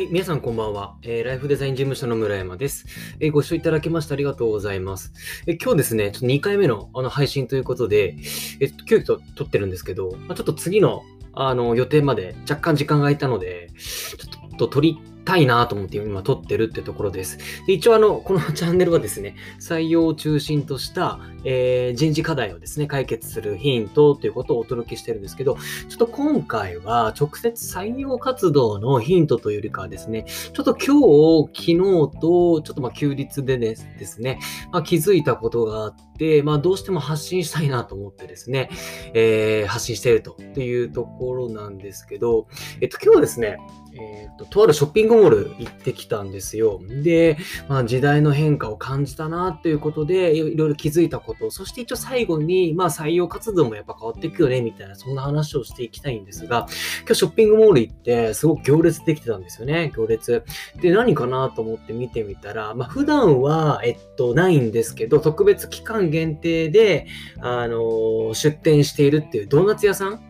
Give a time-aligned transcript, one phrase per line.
[0.00, 0.96] はい、皆さんこんばんは。
[1.02, 2.86] えーライフデザイン事務所の村山です。
[3.20, 5.12] えーご視聴いただきましてありがとうございます。
[5.46, 8.16] えー今日ですね、ちょっと2回目のあの配信ということで、
[8.60, 11.02] えっと、急遽撮ってるんですけど、まあ、ちょっと次の
[11.34, 14.98] あの予定まで若干時間が空いたので、ちょっと撮り
[15.30, 17.38] たいなと思って今撮ってるってところです。
[17.66, 25.56] で一応あの、この チャンネルはですね、採用を中心とした、えー人事課題をですね、解決するヒントということをお届けしてるんですけど、
[25.88, 34.38] ちょっと今回は直接採用活動のヒントというよりかはですね、ちょっと今日、昨日と、ちょっとま休日でですですね、
[34.72, 38.68] まあ、気づいたことがあって、でまあどうしても発信したいなと思ってですね、
[39.14, 42.46] えー発信しているとっていうところなんですけど、
[42.82, 43.58] えっと今日はですね、
[43.94, 46.80] えっと、とあるショッピングモール行ってきたんですよ。
[47.02, 47.38] で、
[47.68, 56.66] まあ時代の変化を感じたなっていうことで、いろいろ気づいたこと、そして一応最後に、まあ採用活動もやっぱ変わっていくよね、みたいな、そんな話をしていきたいんですが、
[57.00, 60.44] 今日ショッピングモール行って、すごく行列できてたんですよね、行列。
[60.80, 67.06] で、何かなと思って見てみたら、まあ普段は、えっと、ないんですけど、特別期間限定で、
[67.40, 70.20] あの出店しているっていうドーナツ屋さん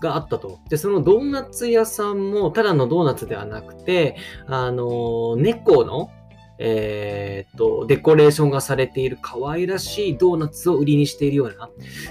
[0.00, 0.60] があったと。
[0.68, 4.16] で、そのドーナツ屋さんも、ただのドーナツではなくて、
[4.46, 6.10] あの猫の、
[6.60, 11.70] えーっと、デコレーションがされている可愛らしいドーナツを売りにしているような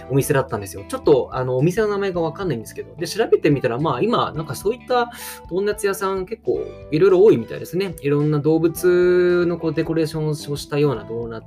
[0.09, 0.86] お店だったんですよ。
[0.88, 5.11] ちょっと、あの、お店の名前がわかんないんですけど、で、調べてみたら、まあ、今、なんかそういった
[5.50, 6.61] ドーナツ屋さん結構
[6.92, 7.95] いろいろ多いみたいですね。
[8.02, 11.44] いろんな動物のこうデコレーションをしたようなドーナ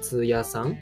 [0.00, 0.76] ツ屋さん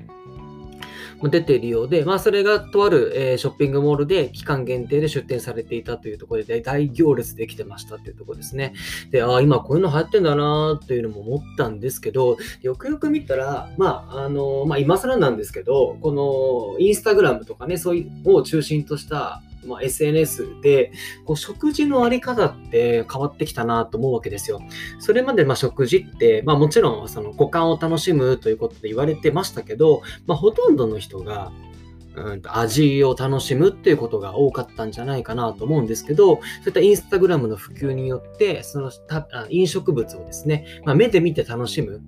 [1.22, 8.74] 出ているようで、まあ、それがとある、えーショッピングモールで期間限定で出店されていたというところで、大行列できてましたというところですね。
[9.10, 16.12] で、ああ、今こういうの流行ってんだなというのも思ったんですけど、よくよく見たら、まあ、あの、まあ、今更なんですけど、こ
[16.76, 20.92] のインスタグラムとかね、そういうのを中心とした、まあ、SNS で、
[21.24, 24.60] こう食事のあり方って変わってきたなと思うわけですよ。
[24.98, 31.53] それまでま食事って、まあもちろんその五感を楽しむということで言われてましたけど、まあほとんどの人が、
[32.16, 42.03] うんと味を楽しむっていうことが多かったんじゃないかなと思うんですけど、そういったインスタグラムの普及によって、そのた飲食物をですね、まあ、目で見て楽しむ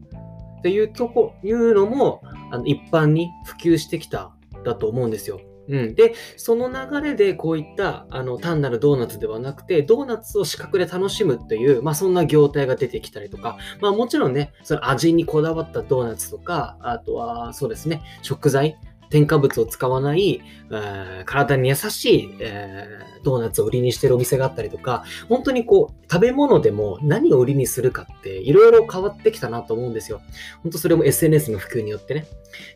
[0.58, 4.32] っていうとこ、いうのもあの一般に普及してきた
[4.64, 5.40] だと思うんですよ。
[5.68, 18.78] うん、で、その流れでこういったあの単なるドーナツではなくて、ドーナツを視覚で楽しむという、まあ、そんな業態が出てきたりとか、まあ、もちろんね、その味にこだわったドーナツとか、あとはそうですね、食材、
[19.10, 20.40] 添加物を使わない、
[20.70, 30.20] えー体に優しい、えードーナツを売りにしてるお店があったりとか、本当にこう、食べ物でも何を売りにするかっていろいろ変わってきたなと思うんですよ。
[30.62, 32.26] 本当それも SNS の普及によってね。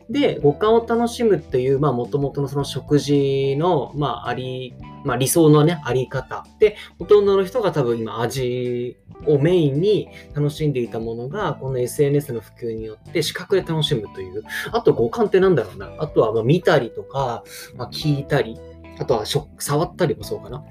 [0.09, 6.45] で、五感を楽しむっていう、まあ、もともとのその食事の、まあ、あり、まあ、理想のね、あり方。
[6.59, 14.43] で、ほとんどの人が多分今、味をメインに楽しんでいたものが、この SNS の普及によって視覚で楽しむという。
[14.71, 15.91] あと、五感ってなんだろうな。
[15.99, 17.43] あとは、ま、見たりとか、
[17.75, 18.57] まあ、聞いたり、
[18.99, 20.63] あとは、触ったりもそうかな。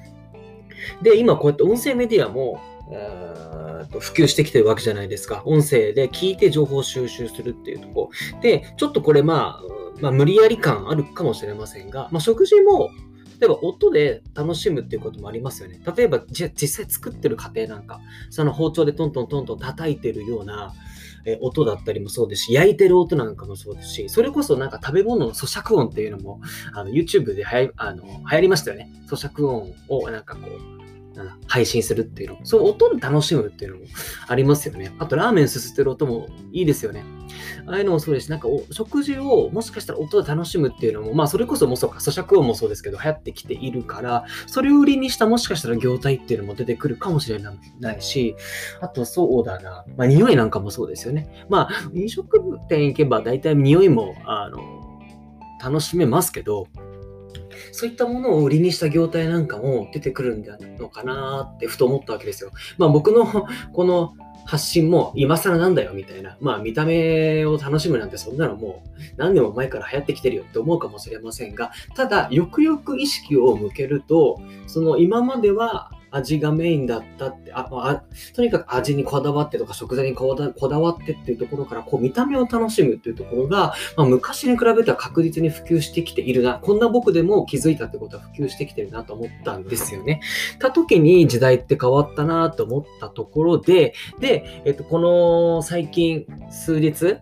[1.03, 3.55] で、今こうやって音声メディアも、えー
[3.95, 5.43] と普及してきてるわけじゃないですか。
[5.47, 8.11] 音声で聞いて情報収集するっていうとこ。
[8.43, 12.91] で、ちょっとこれまあ、まあ、無理やり感あるかもしれませんが、まあ、食事も、
[13.41, 15.81] 例えば音で楽しむっていうこともありますよね。
[15.97, 18.01] 例えば、じゃ実際作ってる過程なんか、
[18.31, 20.73] その包丁でトントントントン叩いてるような、
[21.27, 26.41] え音だったりもそうですし、焼いてる音なんかもそうですし、それこそなんか食べ物の咀嚼音っていうのも、
[26.75, 28.93] あの YouTube ではやあの流行りましたよね。
[29.09, 30.84] 咀嚼音をなんかこう、
[31.47, 33.85] 配信するっていうの、そう音で楽しむっていうのも
[34.27, 34.93] ありますよね。
[34.99, 37.05] あと、ラーメンすすってる音もいいですよね。
[37.67, 48.37] ああいうのもそうですし、なんかお食事をもしかしたら音で楽しむっていうのも、まあそれこそもそうか、咀嚼音もそうですけど、流行ってきているから、それを売りにしたもしかしたら業態っていうのも出てくるかもしれないし、
[48.81, 51.47] あとそうだな、まあ匂いなんかもそうですよね。
[51.49, 54.59] まあ飲食店行けば大体匂いも、あの、
[55.63, 56.69] 楽しめますけど、
[57.73, 62.51] そういったものを売りにした業態なんかも出てくるんじゃないのかなってふと思ったわけですよ。
[62.79, 63.27] まあ僕の
[63.73, 64.15] この
[64.47, 66.37] 発信も今更なんだよみたいな。
[66.41, 78.03] まあ見た目を楽しむなんてそんなのもう何年も前から流行ってきてるよって思うかもしれませんが、ただよくよく意識を向けると、その今までは味がメインだったって、ああ
[78.35, 86.61] とにかく味にこだわってとか食材にこだこだわってっていうところからこう見た目を楽しむっていうところが、まあ、昔に比べたら確実に普及してきているな。
[86.61, 90.21] こんな僕でも気づいたってことは普及してきてるなと思ったんですよね。
[90.61, 97.19] た時に時代って変わったなと思ったところで、で、えっと、この最近数日、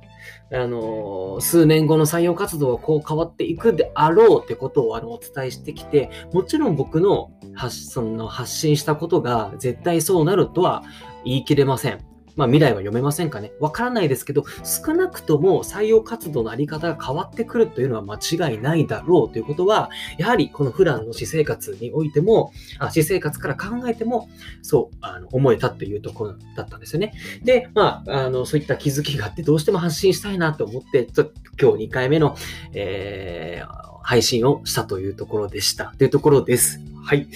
[0.52, 10.82] あの数年後の採用活動はこう変わっていくであろうってことをあのお伝えしてきて、もちろん僕の発その発信したことが絶対そうなるとは
[11.24, 12.11] 言い切れません。
[12.36, 13.52] まあ未来は読めませんかね？
[13.60, 18.16] わからないですけど、少なくとも採用活動のあり方が変わってくるというのは間
[18.50, 24.28] 違いないだろうということは、やはりこの普段の私生活においても、あ私生活から考えても、
[24.62, 27.12] そう、あの思えたというところだったんですよね。
[27.42, 31.30] で、まあ、あの、そういった気づきがあって、どうしても発信したいなと思って、ちょ
[31.60, 32.36] 今日2回目の、
[32.72, 35.94] えー、配信をしたというところでした。
[35.98, 36.91] というところです。
[37.04, 37.26] はい。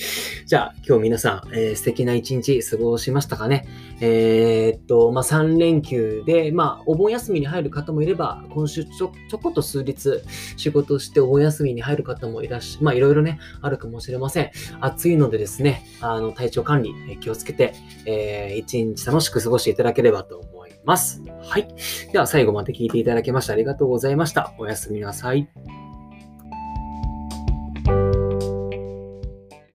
[0.47, 3.67] じゃあ、今日皆さん、えー、素敵な一日過ごしましたかね？
[4.01, 10.23] えー、っと、まあ、3連休で、まあ、お盆休みに入る方もいれば、今週ちょ、ちょこっと数日
[10.57, 14.51] 仕事してお盆休みに入る方もいらっしゃ、まあ、いろいろね、あるかもしれません。
[14.81, 17.75] 暑いのでですね、あの、体調管理、え気をつけて、
[18.07, 21.23] えー、一日楽しく過ごしていただければと思います。
[21.43, 21.69] はい。
[22.13, 24.55] では、最後まで聞いていただきましてありがとうございました。
[24.59, 25.49] おやすみなさい。